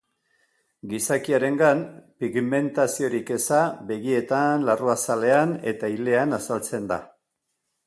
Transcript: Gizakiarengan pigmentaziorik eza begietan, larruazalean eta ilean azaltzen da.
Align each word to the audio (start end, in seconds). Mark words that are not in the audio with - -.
Gizakiarengan 0.93 1.83
pigmentaziorik 2.23 3.29
eza 3.37 3.61
begietan, 3.93 4.67
larruazalean 4.71 5.55
eta 5.75 5.93
ilean 6.01 6.37
azaltzen 6.43 6.91
da. 6.95 7.01